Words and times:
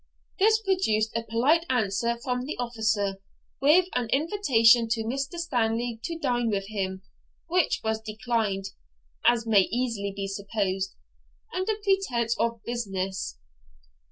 This 0.39 0.59
produced 0.63 1.15
a 1.15 1.21
polite 1.21 1.63
answer 1.69 2.17
from 2.17 2.41
the 2.47 2.57
officer, 2.57 3.17
with 3.61 3.85
an 3.93 4.09
invitation 4.09 4.87
to 4.87 5.03
Mr. 5.03 5.37
Stanley 5.37 5.99
to 6.05 6.17
dine 6.17 6.49
with 6.49 6.69
him, 6.69 7.03
which 7.45 7.81
was 7.83 8.01
declined 8.01 8.69
(as 9.27 9.45
may 9.45 9.61
easily 9.69 10.11
be 10.11 10.27
supposed) 10.27 10.95
under 11.53 11.73
pretence 11.83 12.35
of 12.39 12.63
business. 12.65 13.37